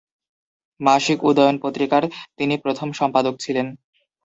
মাসিক 0.79 1.19
'উদয়ন' 1.21 1.61
পত্রিকার 1.63 2.03
তিনি 2.37 2.55
প্রথম 2.57 2.87
সম্পাদক 2.99 3.35
ছিলেন। 3.43 3.67